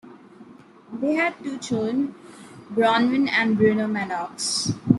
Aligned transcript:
They 0.93 1.13
had 1.13 1.35
two 1.43 1.59
children, 1.59 2.15
Bronwen 2.73 3.29
and 3.29 3.55
Bruno 3.55 3.85
Maddox. 3.85 4.73